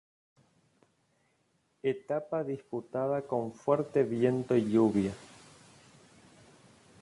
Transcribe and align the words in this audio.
Etapa 1.83 2.43
disputada 2.43 3.21
con 3.21 3.53
fuerte 3.53 4.01
viento 4.01 4.55
y 4.55 4.71
lluvia. 4.71 5.13